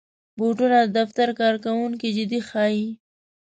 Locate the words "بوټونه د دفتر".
0.37-1.27